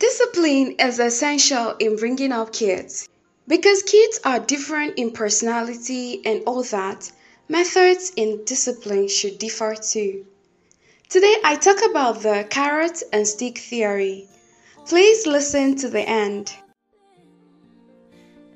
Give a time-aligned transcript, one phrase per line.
[0.00, 3.06] Discipline is essential in bringing up kids.
[3.46, 7.12] Because kids are different in personality and all that,
[7.50, 10.24] methods in discipline should differ too.
[11.10, 14.26] Today I talk about the carrot and stick theory.
[14.86, 16.54] Please listen to the end.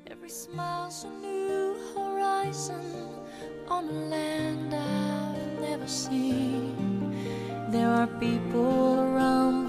[0.07, 3.21] Every smile's a new horizon
[3.67, 7.13] on a land I've never seen.
[7.69, 9.64] There are people around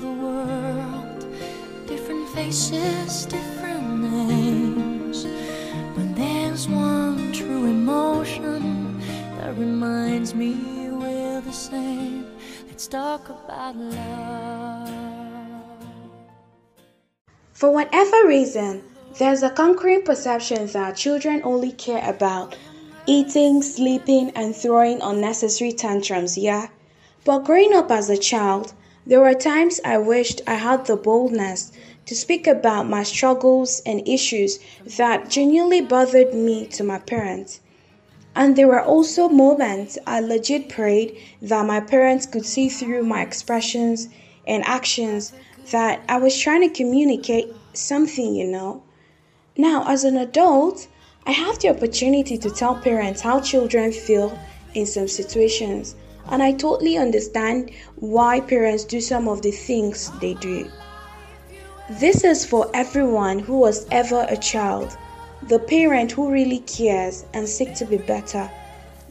[2.37, 5.25] faces, different names.
[5.97, 9.01] But there's one true emotion
[9.39, 10.53] that reminds me
[10.91, 12.27] we're the same.
[12.69, 14.91] Let's talk about love.
[17.55, 18.83] For whatever reason,
[19.19, 22.55] there's a concrete perception that children only care about
[23.07, 26.69] eating, sleeping, and throwing unnecessary tantrums, yeah?
[27.25, 28.75] But growing up as a child,
[29.07, 31.73] there were times I wished I had the boldness
[32.07, 34.59] to speak about my struggles and issues
[34.97, 37.61] that genuinely bothered me to my parents.
[38.35, 43.23] And there were also moments I legit prayed that my parents could see through my
[43.23, 44.09] expressions
[44.47, 45.33] and actions
[45.71, 48.83] that I was trying to communicate something, you know.
[49.57, 50.87] Now, as an adult,
[51.25, 54.39] I have the opportunity to tell parents how children feel
[54.75, 55.97] in some situations,
[56.31, 60.71] and I totally understand why parents do some of the things they do.
[61.89, 64.97] This is for everyone who was ever a child,
[65.49, 68.51] the parent who really cares and seeks to be better,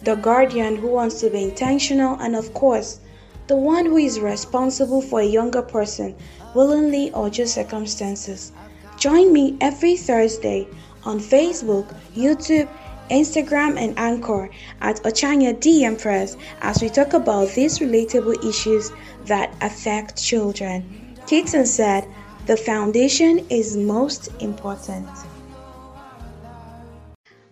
[0.03, 2.99] the guardian who wants to be intentional, and of course,
[3.47, 6.15] the one who is responsible for a younger person,
[6.53, 8.51] willingly or just circumstances.
[8.97, 10.67] Join me every Thursday
[11.03, 12.67] on Facebook, YouTube,
[13.09, 14.49] Instagram, and Anchor
[14.81, 18.91] at Ochanya D Empress as we talk about these relatable issues
[19.25, 21.15] that affect children.
[21.27, 22.05] Kids Unsaid,
[22.45, 25.07] The foundation is most important.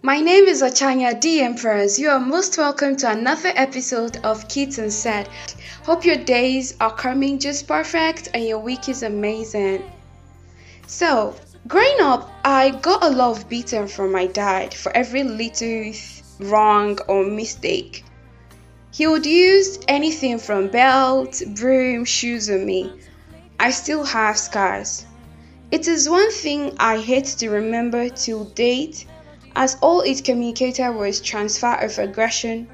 [0.05, 1.97] My name is Ochanya D Empress.
[1.97, 5.29] You are most welcome to another episode of Kids Unsaid.
[5.83, 9.81] Hope your days are coming just perfect and your week is amazing.
[10.87, 11.35] So,
[11.67, 15.93] growing up, I got a lot of beating from my dad for every little
[16.39, 18.03] wrong or mistake.
[18.91, 22.91] He would use anything from belt, broom, shoes on me.
[23.59, 25.05] I still have scars.
[25.71, 29.05] It is one thing I hate to remember till date,
[29.55, 32.67] as all it communicated was transfer of aggression.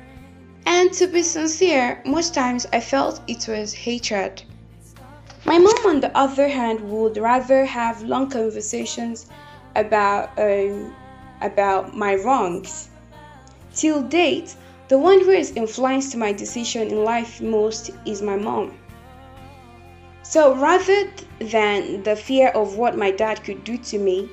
[0.66, 4.44] And to be sincere, most times I felt it was hatred.
[5.46, 9.28] My mom, on the other hand, would rather have long conversations
[9.76, 10.94] about um,
[11.42, 12.90] about my wrongs.
[13.74, 14.56] Till date,
[14.90, 18.78] the one who has influenced my decision in life most is my mom.
[20.24, 24.30] So rather than the fear of what my dad could do to me,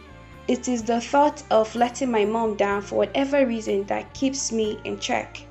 [0.49, 4.81] it is the thought of letting my mom down for whatever reason that keeps me
[4.85, 5.46] in check.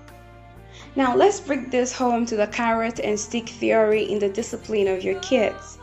[0.98, 5.04] Now, let's bring this home to the carrot and stick theory in the discipline of
[5.04, 5.78] your kids.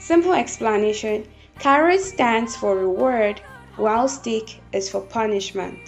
[0.00, 1.28] Simple explanation
[1.60, 3.40] carrot stands for reward,
[3.76, 5.78] while stick is for punishment.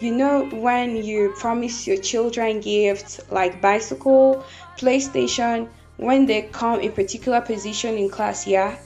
[0.00, 4.42] You know, when you promise your children gifts like bicycle,
[4.78, 8.76] PlayStation, when they come in particular position in class, yeah,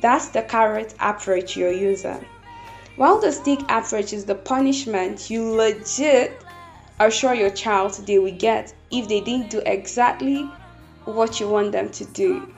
[0.00, 2.24] that's the carrot approach you're using.
[2.96, 6.32] While the stick approach is the punishment you legit
[6.98, 10.48] assure your child they will get if they didn't do exactly
[11.04, 12.52] what you want them to do.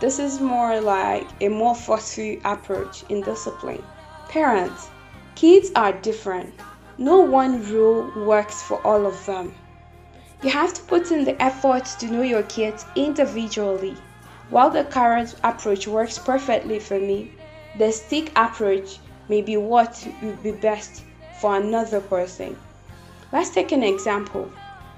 [0.00, 3.84] This is more like a more forceful approach in discipline.
[4.28, 4.88] Parents,
[5.34, 6.54] kids are different.
[6.96, 9.54] No one rule works for all of them.
[10.42, 13.94] You have to put in the effort to know your kids individually.
[14.48, 17.32] While the carrot approach works perfectly for me,
[17.76, 18.98] the stick approach
[19.28, 21.02] may be what would be best
[21.40, 22.56] for another person.
[23.32, 24.50] Let's take an example.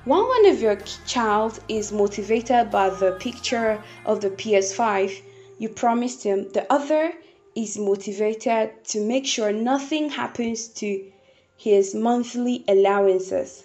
[0.06, 0.76] While one of your
[1.06, 5.20] child is motivated by the picture of the PS5
[5.58, 7.12] you promised him, the other
[7.54, 11.12] is motivated to make sure nothing happens to
[11.58, 13.64] his monthly allowances.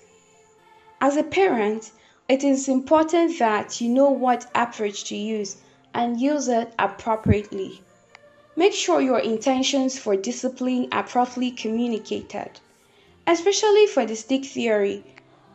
[1.00, 1.92] As a parent,
[2.28, 5.56] it is important that you know what approach to use
[5.94, 7.82] and use it appropriately.
[8.58, 12.60] Make sure your intentions for discipline are properly communicated
[13.28, 15.04] especially for the stick theory.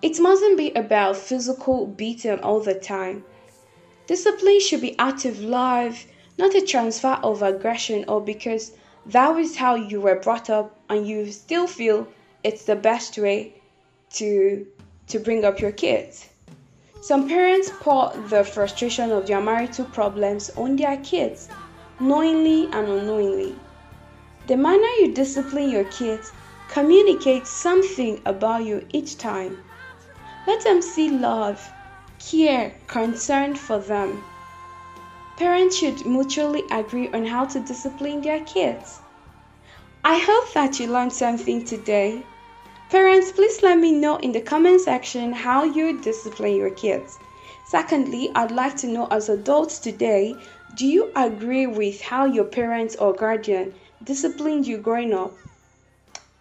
[0.02, 3.24] It mustn't be about physical beating all the time.
[4.06, 6.04] Discipline should be active love,
[6.38, 8.72] not a transfer of aggression or because
[9.06, 12.06] that was how you were brought up and you still feel
[12.44, 13.54] it's the best way
[14.10, 14.66] to
[15.08, 16.28] to bring up your kids.
[17.00, 21.48] Some parents pour the frustration of their marital problems on their kids,
[21.98, 23.56] knowingly and unknowingly.
[24.46, 26.32] The manner you discipline your kids
[26.72, 29.62] communicates something about you each time.
[30.46, 31.70] Let them see love,
[32.18, 34.24] care, concern for them.
[35.36, 39.00] Parents should mutually agree on how to discipline their kids.
[40.02, 42.24] I hope that you learned something today.
[42.88, 47.18] Parents, please let me know in the comment section how you discipline your kids.
[47.64, 50.42] Secondly, I'd like to know as adults today,
[50.74, 55.34] do you agree with how your parents or guardian disciplined you growing up?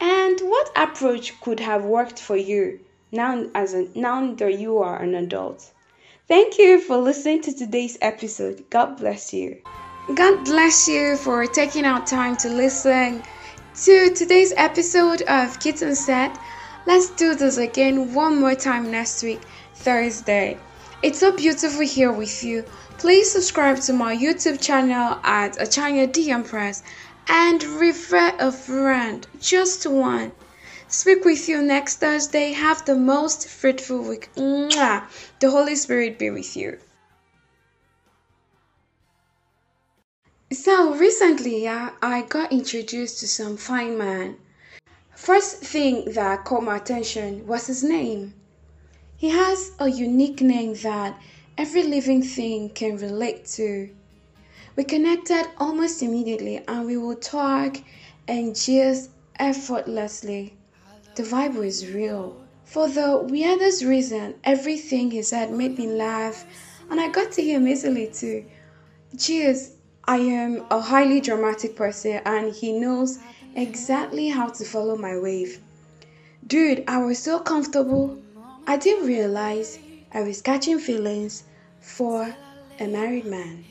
[0.02, 2.80] And what approach could have worked for you
[3.12, 5.72] now as a, now that you are an adult?
[6.28, 8.64] Thank you for listening to today's episode.
[8.72, 9.62] God bless you.
[10.16, 13.22] God bless you for taking out time to listen
[13.84, 16.32] to today's episode of Kids Unsaid.
[16.88, 19.42] Let's do this again one more time next week,
[19.76, 20.58] Thursday.
[21.04, 22.64] It's so beautiful here with you.
[22.98, 26.82] Please subscribe to my YouTube channel at Ochanya D Empress
[27.28, 30.32] and refer a friend, just one.
[30.88, 32.52] Speak with you next Thursday.
[32.52, 34.30] Have the most fruitful week.
[34.36, 35.04] Mwah.
[35.40, 36.80] The Holy Spirit be with you.
[40.52, 44.36] So recently, yeah, I got introduced to some fine man.
[45.16, 48.34] First thing that caught my attention was his name.
[49.16, 51.18] He has a unique name that
[51.58, 53.96] every living thing can relate to.
[54.76, 57.78] We connected almost immediately and we would talk
[58.28, 60.56] and just effortlessly.
[61.16, 62.38] The vibe was real.
[62.66, 66.46] For the weirdest reason, everything he said made me laugh
[66.90, 68.46] and I got to him easily too.
[69.18, 69.72] Cheers,
[70.06, 73.20] I am a highly dramatic person and he knows
[73.56, 75.62] exactly how to follow my wave.
[76.46, 78.20] Dude, I was so comfortable.
[78.68, 79.80] I didn't realize
[80.14, 81.44] I was catching feelings
[81.80, 82.36] for
[82.80, 83.71] a married man.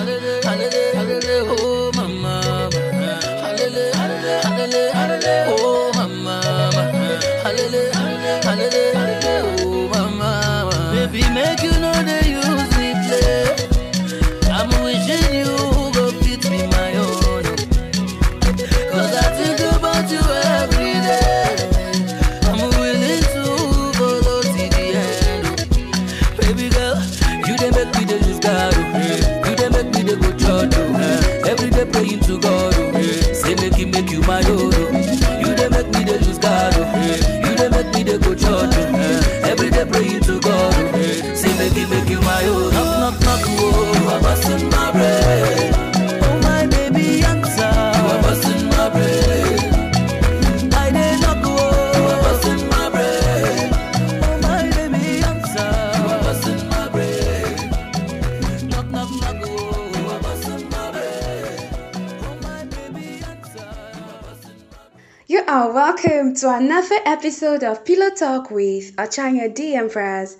[66.61, 70.37] another episode of Pillow Talk with Ochanya D Empress.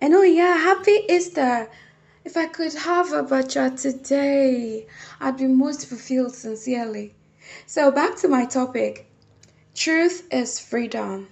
[0.00, 1.68] And oh yeah, happy Easter!
[2.24, 4.88] If I could have a butcher today,
[5.20, 7.14] I'd be most fulfilled sincerely.
[7.66, 9.06] So back to my topic.
[9.76, 11.28] Truth is freedom.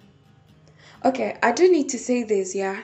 [1.04, 2.82] Okay, I do need to say this, yeah.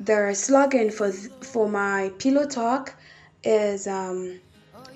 [0.00, 1.12] The slogan for
[1.52, 2.94] for my pillow talk
[3.44, 4.40] is um,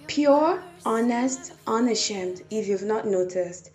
[0.08, 2.42] pure, honest, unashamed.
[2.50, 3.70] If you've not noticed,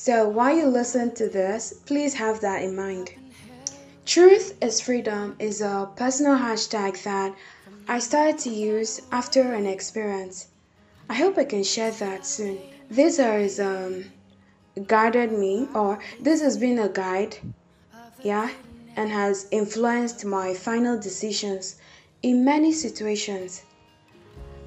[0.00, 3.10] so while you listen to this, please have that in mind.
[4.06, 7.34] Truth is freedom is a personal hashtag that
[7.88, 10.46] I started to use after an experience.
[11.10, 12.60] I hope I can share that soon.
[12.88, 14.04] This has um,
[14.86, 17.36] guided me, or this has been a guide,
[18.22, 18.50] yeah,
[18.94, 21.74] and has influenced my final decisions
[22.22, 23.64] in many situations.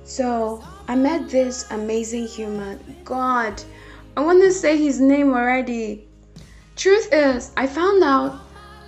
[0.04, 2.80] So I met this amazing human.
[3.06, 3.64] God,
[4.18, 6.06] I want to say his name already.
[6.76, 8.42] Truth is, I found out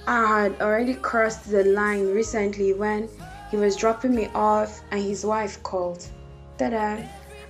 [0.05, 3.07] I had already crossed the line recently when
[3.49, 6.05] he was dropping me off and his wife called.
[6.57, 7.07] Ta-da.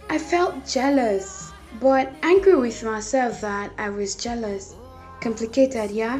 [0.07, 1.51] I felt jealous,
[1.81, 4.75] but angry with myself that I was jealous.
[5.19, 6.19] Complicated, yeah?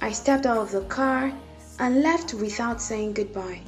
[0.00, 1.32] I stepped out of the car
[1.80, 3.62] and left without saying goodbye.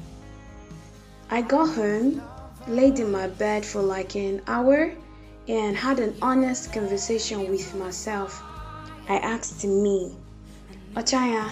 [1.29, 2.21] I got home,
[2.67, 4.93] laid in my bed for like an hour,
[5.49, 8.43] and had an honest conversation with myself.
[9.09, 10.15] I asked me,
[10.93, 11.51] Ochanya,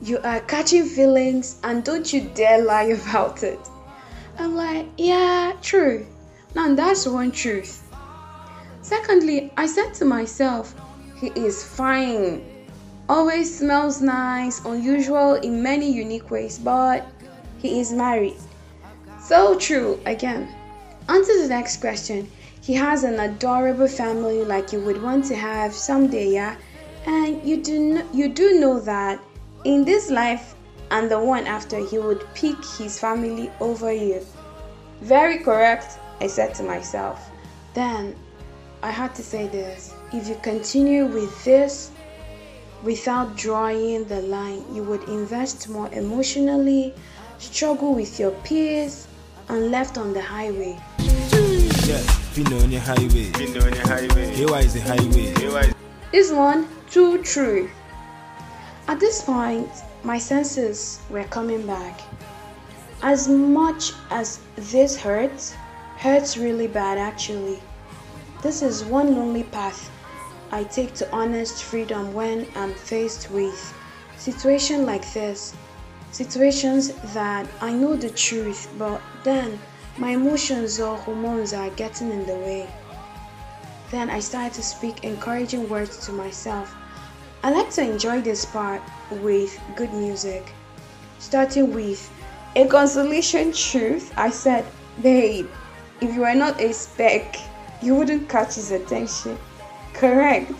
[0.00, 3.58] you are catching feelings and don't you dare lie about it.
[4.38, 6.06] I'm like, yeah, true.
[6.54, 7.82] Now that's one truth.
[8.80, 10.74] Secondly, I said to myself,
[11.16, 12.44] he is fine.
[13.08, 17.06] Always smells nice, unusual in many unique ways, but
[17.58, 18.36] he is married.
[19.20, 20.48] So true again.
[21.08, 22.30] On to the next question.
[22.62, 26.56] He has an adorable family like you would want to have someday, yeah?
[27.06, 29.20] And you do you do know that
[29.64, 30.54] in this life
[30.92, 34.24] and the one after he would pick his family over you.
[35.00, 37.30] Very correct, I said to myself.
[37.74, 38.14] Then
[38.80, 39.92] I had to say this.
[40.12, 41.90] If you continue with this
[42.84, 46.94] without drawing the line, you would invest more emotionally,
[47.38, 49.08] struggle with your peers,
[49.48, 50.78] and left on the highway.
[51.88, 53.30] Yeah, Pino on your highway.
[53.32, 54.34] Pino on your highway.
[54.34, 55.34] Here is the highway.
[55.38, 55.74] Here
[56.12, 57.68] This one, too true.
[58.88, 59.68] At this point,
[60.02, 62.00] my senses were coming back.
[63.02, 65.52] As much as this hurts,
[65.98, 67.60] hurts really bad actually.
[68.42, 69.90] This is one lonely path
[70.50, 73.74] I take to honest freedom when I'm faced with
[74.16, 75.54] situations like this.
[76.12, 79.58] Situations that I know the truth, but then
[79.98, 82.68] my emotions or hormones are getting in the way.
[83.90, 86.74] Then I started to speak encouraging words to myself.
[87.42, 88.80] I like to enjoy this part
[89.10, 90.52] with good music.
[91.18, 92.10] Starting with
[92.56, 94.64] a consolation truth, I said,
[95.02, 95.48] Babe,
[96.00, 97.36] if you are not a speck,
[97.82, 99.36] you wouldn't catch his attention.
[99.92, 100.52] Correct.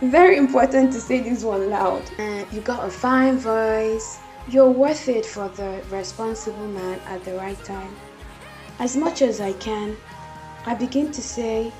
[0.00, 2.02] Very important to say this one loud.
[2.52, 4.18] You got a fine voice.
[4.48, 7.94] You're worth it for the responsible man at the right time.
[8.80, 9.96] As much as I can,
[10.64, 11.72] I begin to say,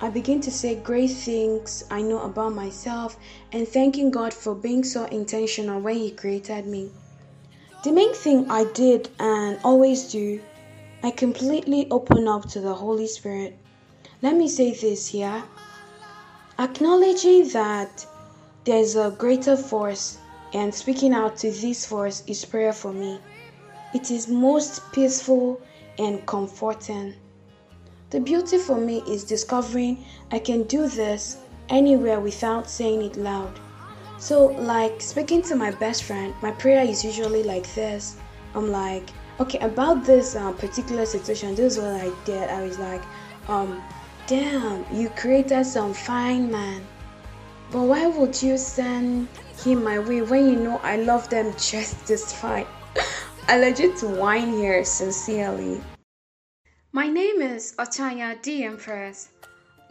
[0.00, 3.16] I begin to say great things I know about myself
[3.50, 6.92] and thanking God for being so intentional when He created me.
[7.82, 10.40] The main thing I did and always do,
[11.02, 13.56] I completely open up to the Holy Spirit.
[14.22, 15.42] Let me say this here
[16.56, 18.06] acknowledging that
[18.64, 20.18] there's a greater force
[20.52, 23.20] and speaking out to this force is prayer for me.
[23.92, 25.62] It is most peaceful
[25.98, 27.14] and comforting.
[28.10, 31.38] The beauty for me is discovering I can do this
[31.68, 33.58] anywhere without saying it loud.
[34.18, 38.16] So, like speaking to my best friend, my prayer is usually like this.
[38.54, 42.48] I'm like, okay, about this uh, particular situation, this is what I did.
[42.48, 43.02] I was like,
[43.46, 43.82] um,
[44.26, 46.84] damn, you created some fine man.
[47.70, 49.28] But why would you send
[49.62, 52.66] him my way when you know I love them just this fine?
[53.50, 55.80] I legit whine here sincerely.
[56.92, 58.62] My name is Ochanya D.
[58.62, 59.30] Empress.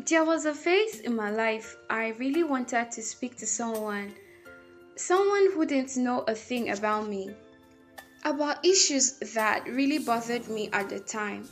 [0.05, 4.13] There was a phase in my life I really wanted to speak to someone,
[4.95, 7.31] someone who didn't know a thing about me,
[8.23, 11.49] about issues that really bothered me at the time.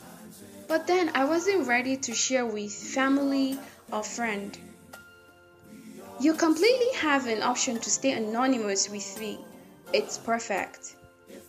[0.68, 3.58] But then I wasn't ready to share with family
[3.90, 4.56] or friend.
[6.20, 9.40] You completely have an option to stay anonymous with me.
[9.92, 10.94] It's perfect.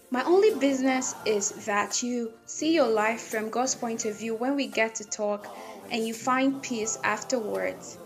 [0.09, 4.55] My only business is that you see your life from God's point of view when
[4.55, 5.53] we get to talk
[5.91, 7.97] and you find peace afterwards.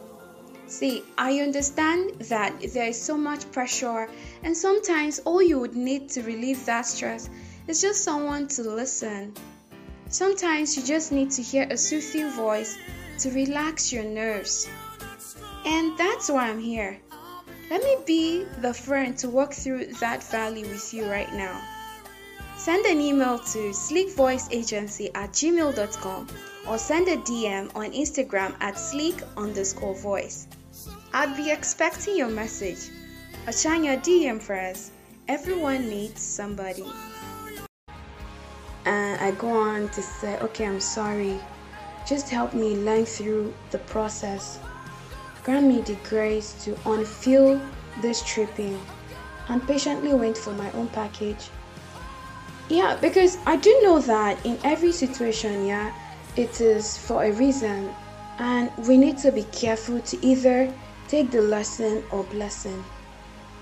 [0.65, 4.09] See, I understand that there is so much pressure,
[4.41, 7.29] and sometimes all you would need to relieve that stress
[7.67, 9.35] is just someone to listen.
[10.09, 12.77] Sometimes you just need to hear a soothing voice
[13.19, 14.67] to relax your nerves.
[15.65, 16.99] And that's why I'm here.
[17.69, 21.61] Let me be the friend to walk through that valley with you right now.
[22.63, 26.27] Send an email to sleekvoiceagency at gmail.com
[26.67, 30.45] or send a DM on Instagram at sleek underscore voice.
[31.11, 32.91] I'd be expecting your message.
[33.47, 34.91] Ochanya D Empress.
[35.27, 36.85] Everyone needs somebody.
[38.85, 41.39] And I go on to say, okay, I'm sorry.
[42.07, 44.59] Just help me learn through the process.
[45.43, 47.59] Grant me the grace to unfeel
[48.03, 48.79] this tripping
[49.49, 51.49] and patiently wait for my own package
[52.71, 55.91] yeah, because I do know that in every situation, yeah,
[56.37, 57.93] it is for a reason,
[58.39, 60.73] and we need to be careful to either
[61.09, 62.81] take the lesson or blessing.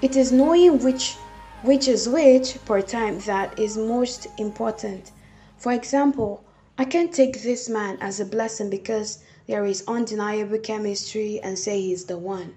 [0.04, 1.18] It is knowing which
[1.64, 5.12] which is which per time that is most important.
[5.58, 6.44] For example,
[6.78, 11.82] I can take this man as a blessing because there is undeniable chemistry and say
[11.82, 12.54] he's the one.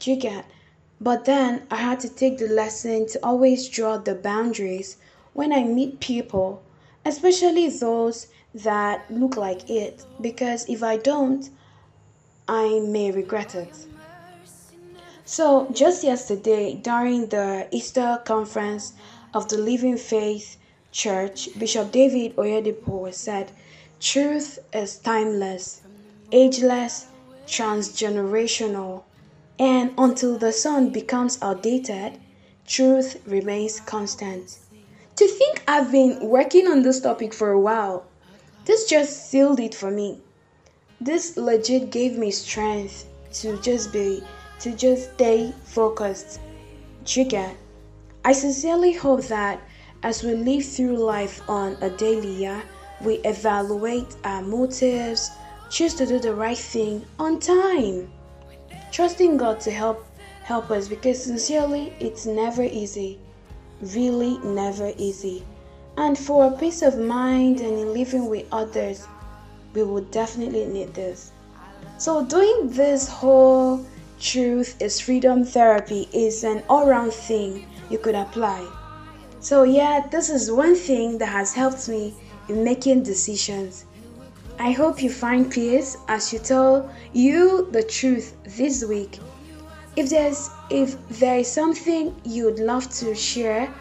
[0.00, 0.44] Do you get?
[1.00, 4.96] But then I had to take the lesson to always draw the boundaries
[5.34, 6.62] when I meet people,
[7.04, 11.50] especially those that look like it, because if I don't,
[12.48, 13.86] I may regret it.
[15.26, 18.92] So, just yesterday, during the Easter conference
[19.34, 20.56] of the Living Faith
[20.92, 23.52] Church, Bishop David Oyedepo said,
[24.00, 25.82] Truth is timeless,
[26.30, 27.08] ageless,
[27.46, 29.04] transgenerational,
[29.58, 32.20] and until the sun becomes outdated,
[32.66, 34.58] truth remains constant.
[35.16, 38.04] To think I've been working on this topic for a while,
[38.64, 40.20] this just sealed it for me.
[41.00, 44.24] This legit gave me strength to just be,
[44.58, 46.40] to just stay focused.
[47.04, 47.50] Trigger.
[48.24, 49.60] I sincerely hope that
[50.02, 52.62] as we live through life on a daily year,
[53.00, 55.30] we evaluate our motives,
[55.70, 58.10] choose to do the right thing on time,
[58.90, 60.04] trusting God to help
[60.42, 63.20] help us because sincerely it's never easy,
[63.94, 65.44] really never easy.
[65.96, 69.06] And for a peace of mind and in living with others,
[69.74, 71.32] we will definitely need this.
[71.98, 73.84] So doing this whole
[74.20, 78.66] truth is freedom therapy is an all-round thing you could apply.
[79.40, 82.14] So yeah, this is one thing that has helped me
[82.48, 83.84] in making decisions.
[84.58, 89.18] I hope you find peace as you tell you the truth this week.
[89.96, 93.72] If there's if there is something you'd love to share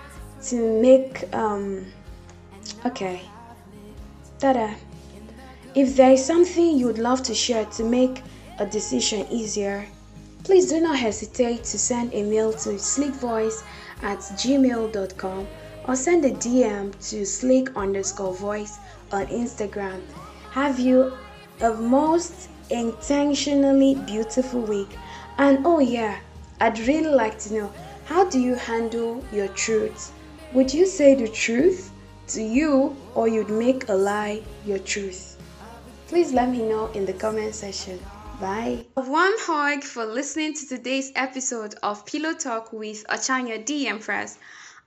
[0.48, 1.86] to make um
[2.86, 3.22] okay.
[4.40, 4.76] Tada.
[5.76, 8.22] If there is something you would love to share to make
[8.60, 9.88] a decision easier,
[10.44, 13.64] please do not hesitate to send a mail to sleekvoice
[14.04, 15.48] at gmail.com
[15.88, 18.78] or send a DM to sleek underscore voice
[19.12, 20.02] on Instagram.
[20.52, 21.14] Have you
[21.62, 24.90] a most intentionally beautiful week.
[25.38, 26.20] And oh yeah,
[26.60, 27.74] I'd really like to know
[28.06, 30.12] how do you handle your truth?
[30.54, 31.92] Would you say the truth
[32.28, 35.38] to you or you'd make a lie your truth?
[36.08, 38.00] Please let me know in the comment section.
[38.40, 38.86] Bye.
[38.94, 44.38] One hug for listening to today's episode of Pillow Talk with Ochanya D Empress.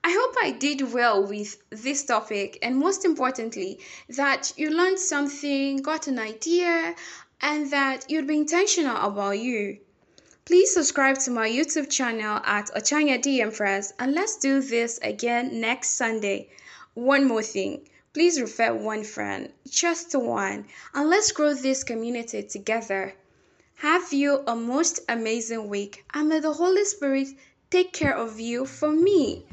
[0.04, 3.80] I hope I did well with this topic, and most importantly,
[4.10, 6.94] that you learned something, got an idea,
[7.40, 9.78] and that you'd be intentional about you.
[10.46, 15.60] Please subscribe to my YouTube channel at Ochanya D Empress, and let's do this again
[15.60, 16.48] next Sunday.
[16.94, 17.80] One more thing
[18.16, 23.12] Please refer one friend, just one, and let's grow this community together.
[23.74, 27.28] Have you a most amazing week, and may the Holy Spirit
[27.70, 29.44] take care of you for me.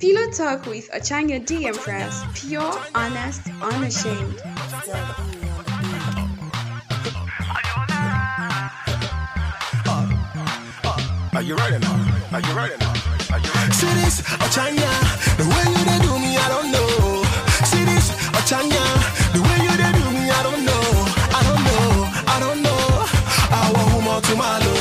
[0.00, 5.37] Pillow Talk with Ochanya D Empress, pure, honest, unashamed.
[11.48, 11.96] You ready now?
[12.32, 12.92] Are you ready now?
[13.32, 13.72] Are you ready?
[13.72, 14.92] See this, Ochanya,
[15.40, 17.24] the way you they do me, I don't know.
[17.64, 18.12] See this,
[18.48, 18.84] Chanya,
[19.36, 20.84] the way you did do me, I don't know,
[21.36, 21.84] I don't know,
[22.32, 22.80] I don't know.
[23.52, 24.74] I want home to Malo,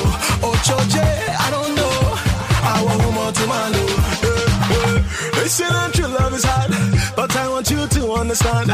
[0.47, 1.03] oh Choche,
[1.35, 1.95] I don't know.
[2.63, 3.83] I want home to Malo.
[5.35, 6.71] They say that true love is hard,
[7.17, 8.69] but I want you to understand.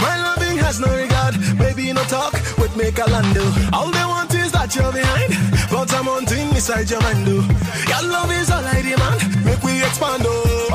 [0.00, 3.44] My loving has no regard, baby, no talk with me Calando.
[3.74, 5.32] All they want is that you're behind,
[5.72, 7.24] but I'm wanting inside your mind.
[7.24, 7.40] do.
[7.88, 10.22] Your love is all I demand, make we expand.
[10.26, 10.68] Oh,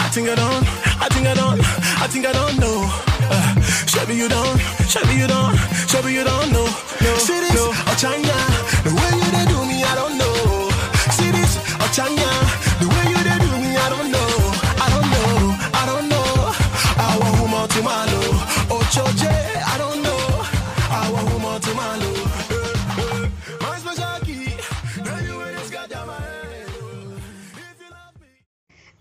[0.00, 0.64] I think I don't.
[1.00, 1.60] I think I don't,
[2.00, 2.88] I think I don't know.
[3.28, 4.56] Uh, Shabby, you don't,
[4.88, 5.56] Shabby, you don't,
[5.88, 6.68] Shabby, you don't know.
[7.04, 7.68] No, this, no.
[8.00, 8.36] China,
[8.84, 10.72] the way you they do me, I don't know.
[11.16, 11.60] See this,
[11.92, 12.28] China,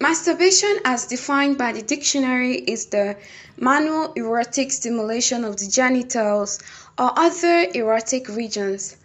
[0.10, 3.16] Masturbation, as defined by the dictionary, is the
[3.60, 6.58] manual erotic stimulation of the genitals
[6.98, 8.98] or other erotic regions,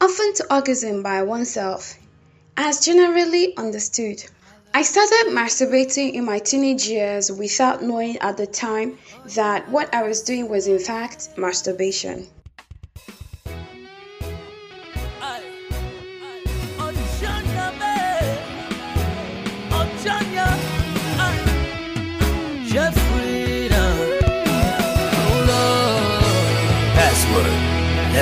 [0.00, 1.98] often to orgasm by oneself,
[2.56, 4.24] as generally understood.
[4.72, 8.96] I started masturbating in my teenage years without knowing at the time
[9.34, 12.28] that what I was doing was in fact masturbation.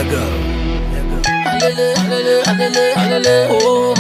[0.05, 0.23] Let go.
[1.51, 1.95] Alele,
[2.47, 3.94] alele, alele, oh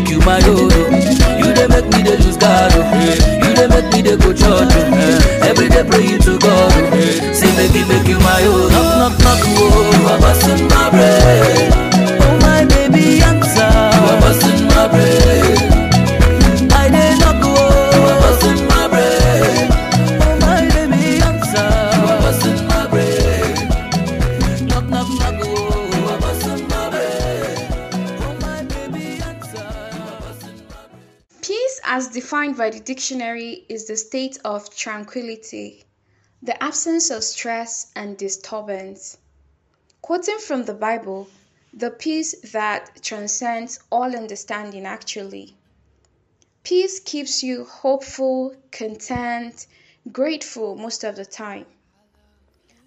[0.00, 0.79] make you my dodo.
[32.70, 35.84] The dictionary, is the state of tranquility,
[36.42, 39.18] the absence of stress and disturbance.
[40.02, 41.28] Quoting from the Bible,
[41.72, 45.56] the peace that transcends all understanding, actually.
[46.62, 49.66] Peace keeps you hopeful, content,
[50.12, 51.66] grateful most of the time.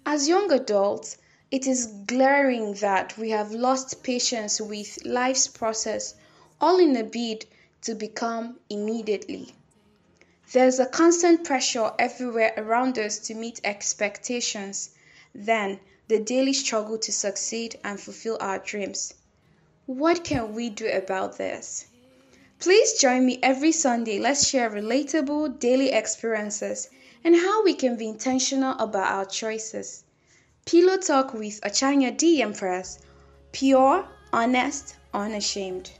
[0.06, 1.16] As young adults,
[1.50, 6.14] it is glaring that we have lost patience with life's process,
[6.60, 7.46] all in a bid
[7.82, 9.54] to become immediately.
[10.52, 14.90] There's a constant pressure everywhere around us to meet expectations,
[15.34, 19.14] then the daily struggle to succeed and fulfill our dreams.
[19.86, 21.86] What can we do about this?
[22.58, 24.18] Please join me every Sunday.
[24.18, 26.88] Let's share relatable daily experiences
[27.24, 30.04] and how we can be intentional about our choices.
[30.66, 32.40] Pillow Talk with Ochanya D.
[32.40, 32.98] Empress.
[33.52, 35.90] Pure, honest, unashamed.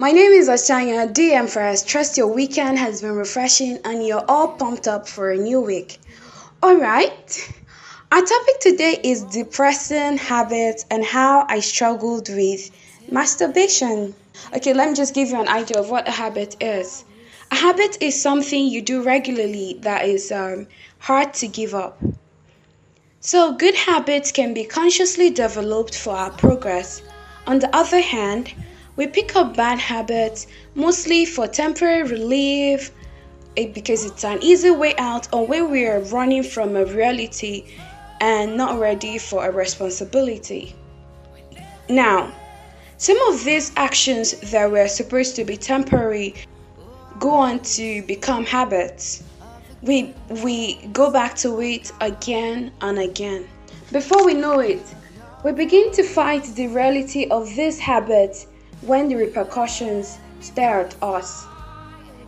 [0.00, 1.32] My name is Ochanya D.
[1.32, 1.82] Empress.
[1.82, 5.98] Trust your weekend has been refreshing and you're all pumped up for a new week.
[6.62, 7.52] Alright,
[8.12, 12.70] our topic today is depressing habits and how I struggled with
[13.10, 14.14] masturbation.
[14.54, 17.02] Okay, let me just give you an idea of what a habit is.
[17.50, 20.68] A habit is something you do regularly that is um,
[21.00, 22.00] hard to give up.
[23.18, 27.02] So, good habits can be consciously developed for our progress.
[27.48, 28.54] On the other hand,
[28.98, 32.90] we pick up bad habits mostly for temporary relief
[33.56, 37.64] eh, because it's an easy way out or when we are running from a reality
[38.20, 40.74] and not ready for a responsibility.
[41.88, 42.34] Now,
[42.96, 46.34] some of these actions that were supposed to be temporary
[47.20, 49.22] go on to become habits.
[49.80, 53.48] We we go back to it again and again.
[53.92, 54.82] Before we know it,
[55.44, 58.44] we begin to fight the reality of this habit
[58.82, 61.46] when the repercussions stare at us.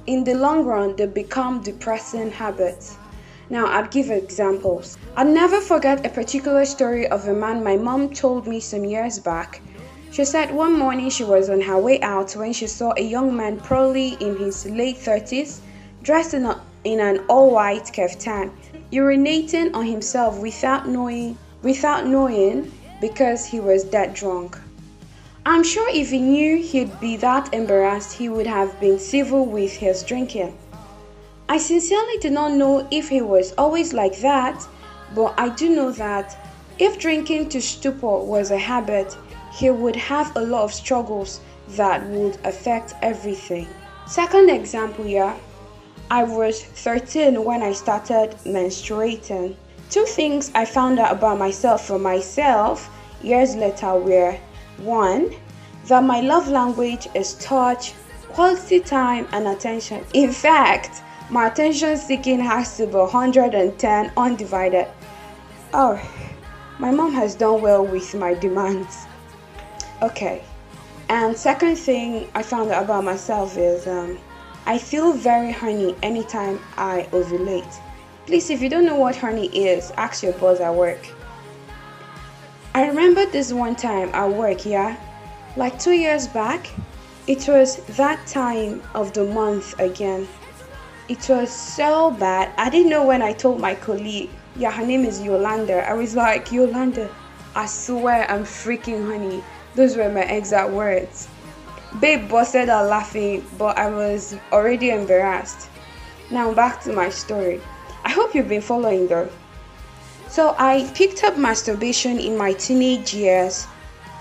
[0.07, 2.97] In the long run, they become depressing habits.
[3.51, 4.99] Now, I'll give examples.
[5.17, 9.19] I'll never forget a particular story of a man my mom told me some years
[9.19, 9.61] back.
[10.13, 13.37] She said one morning she was on her way out when she saw a young
[13.37, 15.61] man, probably in his late 30s,
[16.03, 18.51] dressed in, a, in an all-white keftan,
[18.93, 24.59] urinating on himself without knowing, without knowing, because he was that drunk.
[25.47, 29.73] I'm sure if he knew he'd be that embarrassed, he would have been civil with
[29.73, 30.55] his drinking.
[31.49, 34.63] I sincerely do not know if he was always like that,
[35.15, 36.37] but I do know that
[36.79, 39.17] if drinking to stupor was a habit,
[39.51, 43.67] he would have a lot of struggles that would affect everything.
[44.07, 45.35] Second example here,
[46.11, 49.57] I was 13 when I started menstruating.
[49.89, 52.91] Two things I found out about myself for myself
[53.23, 54.37] years later were
[54.81, 55.35] one,
[55.87, 57.95] that my love language is touch,
[58.29, 60.05] quality time, and attention.
[60.15, 64.87] In fact, my attention seeking has to be 110 undivided.
[65.73, 66.01] Oh,
[66.79, 69.07] my mom has done well with my demands.
[70.03, 70.43] Okay,
[71.09, 74.19] and second thing I found out about myself is um,
[74.67, 77.81] I feel very horny anytime I ovulate.
[78.27, 81.07] Please, if you don't know what horny is, ask your boss at work.
[82.73, 84.97] I remember this one time at work, yeah,
[85.57, 86.71] like two years back.
[87.27, 90.29] It was that time of the month again.
[91.09, 92.53] It was so bad.
[92.57, 95.89] I didn't know when I told my colleague, yeah, her name is Yolanda.
[95.91, 97.11] I was like, Yolanda,
[97.57, 99.43] I swear I'm freaking honey.
[99.75, 101.27] Those were my exact words.
[101.99, 105.69] Babe busted out laughing, but I was already embarrassed.
[106.31, 107.61] Now back to my story.
[108.05, 109.29] I hope you've been following though.
[110.31, 113.67] So I picked up masturbation in my teenage years.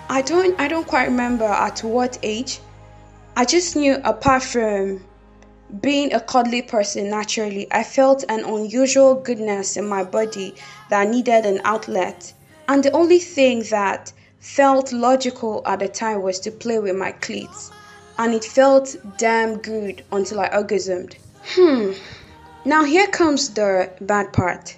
[0.10, 2.60] I don't I don't quite remember at what age.
[3.38, 5.06] I just knew apart from
[5.82, 10.56] being a cuddly person naturally, I felt an unusual goodness in my body
[10.90, 12.34] that needed an outlet.
[12.68, 17.12] And the only thing that felt logical at the time was to play with my
[17.12, 17.70] cleats.
[18.18, 21.18] And it felt damn good until I orgasmed.
[21.54, 21.92] Hmm.
[22.66, 24.76] Now here comes the bad part.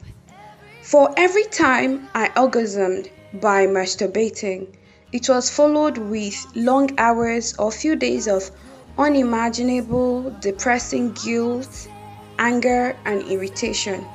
[0.92, 4.68] For every time I orgasmed by masturbating,
[5.14, 8.52] it was followed with long hours or few days of
[8.98, 11.88] unimaginable, depressing guilt,
[12.38, 14.06] anger, and irritation.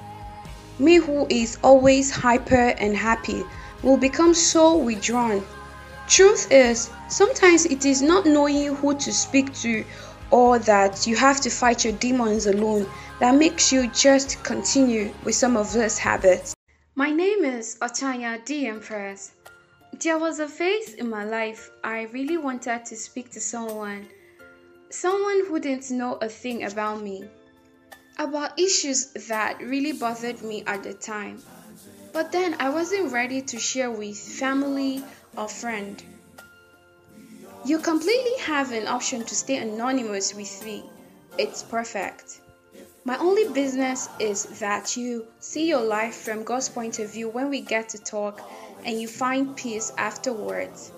[0.78, 3.42] Me, who is always hyper and happy,
[3.82, 5.42] will become so withdrawn.
[6.08, 9.82] Truth is, sometimes it is not knowing who to speak to
[10.30, 12.86] or that you have to fight your demons alone
[13.18, 16.55] that makes you just continue with some of these habits.
[16.98, 18.66] My name is Ochanya D.
[18.66, 19.32] Empress.
[20.02, 24.06] There was a phase in my life I really wanted to speak to someone,
[24.88, 27.28] someone who didn't know a thing about me,
[28.18, 31.42] about issues that really bothered me at the time.
[32.14, 35.04] But then I wasn't ready to share with family
[35.36, 36.02] or friend.
[37.66, 40.88] You completely have an option to stay anonymous with me.
[41.36, 42.40] It's perfect.
[43.06, 47.50] My only business is that you see your life from God's point of view when
[47.50, 48.40] we get to talk
[48.84, 50.90] and you find peace afterwards.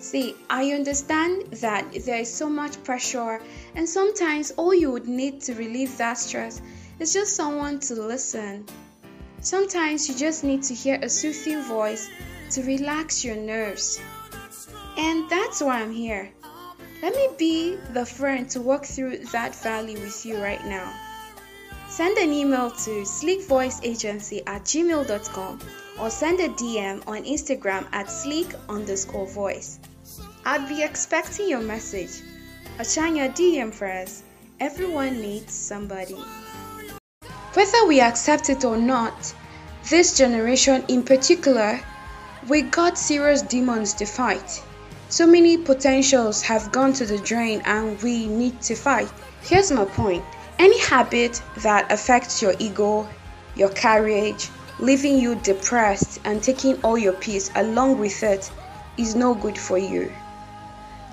[0.00, 3.40] See, I understand that there is so much pressure,
[3.76, 6.60] and sometimes all you would need to relieve that stress
[6.98, 8.66] is just someone to listen.
[9.40, 12.10] Sometimes you just need to hear a soothing voice
[12.50, 14.00] to relax your nerves.
[14.96, 16.32] And that's why I'm here.
[17.00, 20.92] Let me be the friend to walk through that valley with you right now.
[21.88, 25.58] Send an email to sleekvoiceagency at gmail.com
[25.98, 29.78] or send a DM on Instagram at sleek underscore voice.
[30.44, 32.20] I'd be expecting your message.
[32.78, 34.22] A Ochanya D Empress.
[34.60, 36.22] Everyone needs somebody.
[37.54, 39.34] Whether we accept it or not,
[39.88, 41.80] this generation in particular,
[42.48, 44.62] we got serious demons to fight.
[45.08, 49.10] So many potentials have gone to the drain and we need to fight.
[49.42, 50.22] Here's my point
[50.58, 53.08] any habit that affects your ego,
[53.56, 58.50] your courage, leaving you depressed and taking all your peace along with it
[58.96, 60.12] is no good for you.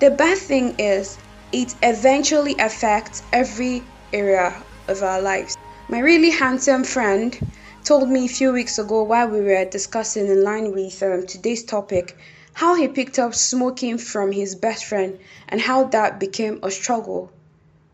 [0.00, 1.18] The bad thing is,
[1.52, 3.82] it eventually affects every
[4.12, 5.56] area of our lives.
[5.88, 7.38] My really handsome friend
[7.84, 11.62] told me a few weeks ago while we were discussing in line with um, today's
[11.64, 12.16] topic
[12.52, 17.30] how he picked up smoking from his best friend and how that became a struggle.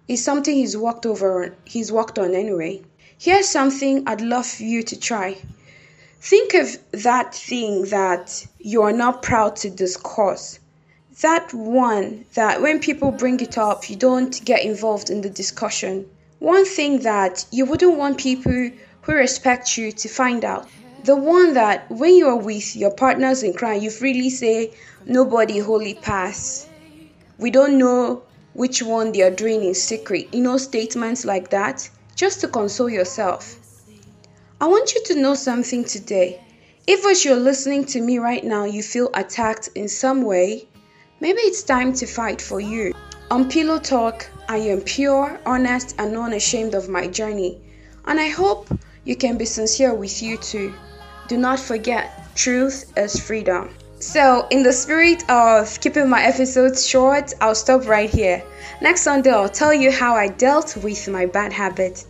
[0.08, 2.82] It's something he's worked over he's worked on anyway.
[3.16, 5.36] Here's something I'd love for you to try.
[6.20, 10.58] Think of that thing that you are not proud to discuss.
[11.20, 16.10] That one that when people bring it up, you don't get involved in the discussion.
[16.40, 18.70] One thing that you wouldn't want people
[19.02, 20.66] who respect you to find out.
[21.04, 24.72] The one that when you're with your partners in crime, you freely say,
[25.06, 26.66] Nobody holy pass.
[27.38, 30.32] We don't know which one they are doing in secret.
[30.32, 33.56] You know, statements like that, just to console yourself.
[34.60, 36.40] I want you to know something today.
[36.86, 40.68] If as you're listening to me right now, you feel attacked in some way,
[41.20, 42.92] maybe it's time to fight for you.
[43.30, 47.60] On Pillow Talk, I am pure, honest, and unashamed of my journey.
[48.04, 48.68] And I hope
[49.04, 50.74] you can be sincere with you too.
[51.28, 53.74] Do not forget, truth is freedom.
[54.02, 58.42] So, in the spirit of keeping my episodes short, I'll stop right here.
[58.80, 62.04] Next Sunday, I'll tell you how I dealt with my bad habit.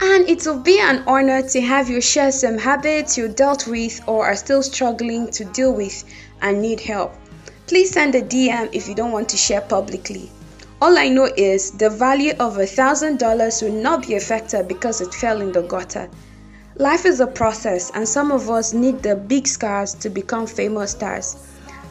[0.00, 4.00] And it will be an honor to have you share some habits you dealt with
[4.08, 6.02] or are still struggling to deal with
[6.42, 7.14] and need help.
[7.68, 10.28] Please send a DM if you don't want to share publicly.
[10.82, 15.00] All I know is the value of a thousand dollars will not be affected because
[15.00, 16.10] it fell in the gutter.
[16.80, 20.92] Life is a process, and some of us need the big scars to become famous
[20.92, 21.36] stars.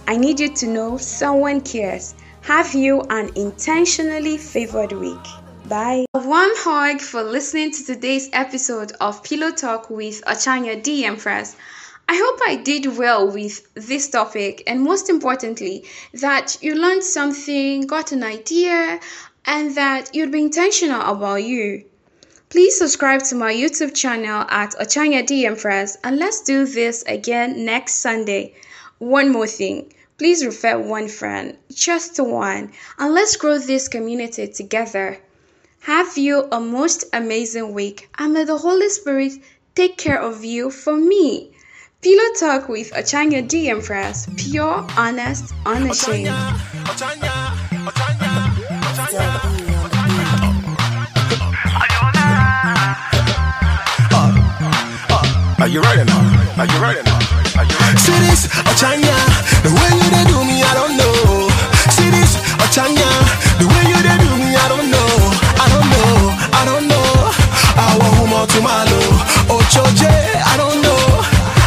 [0.08, 2.16] I need you to know someone cares.
[2.42, 5.28] Have you an intentionally favored week.
[5.66, 6.06] Bye.
[6.16, 11.06] Warm hug for listening to today's episode of Pillow Talk with Ochanya D.
[11.06, 11.56] Empress.
[12.08, 17.82] I hope I did well with this topic, and most importantly, that you learned something,
[17.86, 19.00] got an idea,
[19.46, 21.84] and that you'd be intentional about you.
[22.50, 27.64] Please subscribe to my YouTube channel at Ochanya D Empress, and let's do this again
[27.64, 28.56] next Sunday.
[28.98, 29.94] One more thing.
[30.18, 35.20] Please refer one friend, just one, and let's grow this community together.
[35.82, 39.34] Have you a most amazing week, and may the Holy Spirit
[39.76, 41.52] take care of you for me.
[42.02, 46.30] Pillow Talk with Ochanya D Empress, pure, honest, unashamed.
[46.30, 47.49] Otanya, Otanya,
[55.70, 56.18] You ready now?
[56.58, 57.20] Are you ready now?
[57.54, 57.98] Are you ready?
[58.02, 59.14] See this, Ochanya,
[59.62, 61.46] the way you they do me, I don't know.
[61.94, 63.06] See this, Ochanya,
[63.62, 65.10] the way you they do me, I don't know.
[65.62, 66.14] I don't know,
[66.58, 67.06] I don't know.
[67.78, 69.02] I want humo to malo,
[69.54, 71.02] Ochoje, I don't know.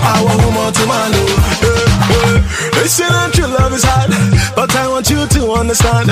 [0.03, 1.23] I want humo to malo.
[1.63, 2.73] Eh, eh.
[2.75, 4.11] They say that your love is hard,
[4.59, 6.09] but I want you to understand.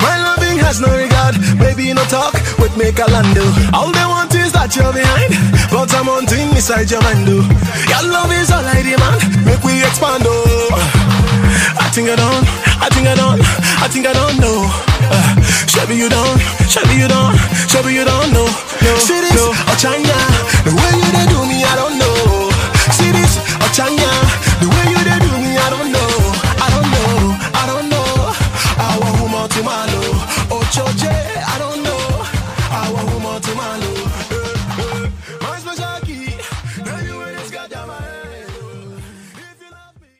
[0.00, 3.44] My loving has no regard, baby, no talk with me, Calando.
[3.76, 5.30] All they want is that at your behind,
[5.76, 7.44] but I'm on thing inside your mind, do.
[7.92, 9.20] Your love is all I demand.
[9.44, 10.72] Make we expand, oh.
[10.72, 12.48] I think I don't,
[12.80, 13.44] I think I don't,
[13.84, 14.64] I think I don't know.
[15.12, 15.36] Uh,
[15.68, 17.36] Shabby, you don't, Shabby, you don't,
[17.68, 18.48] Shabby, you don't know.
[18.48, 19.52] No, See this, no.
[19.52, 20.16] or China.
[20.64, 22.15] The way you do me, I don't know.